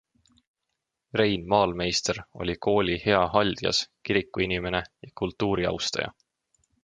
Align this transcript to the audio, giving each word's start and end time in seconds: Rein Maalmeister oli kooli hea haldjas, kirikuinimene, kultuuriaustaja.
Rein 1.19 1.43
Maalmeister 1.51 2.19
oli 2.45 2.55
kooli 2.67 2.97
hea 3.05 3.21
haldjas, 3.35 3.83
kirikuinimene, 4.09 4.83
kultuuriaustaja. 5.21 6.11